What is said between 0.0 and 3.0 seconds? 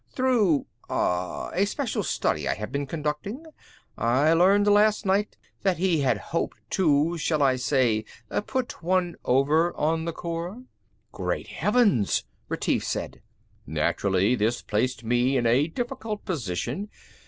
Through... ah... a special study I have been